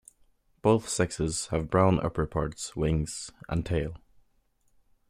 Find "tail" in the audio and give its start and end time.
3.63-3.97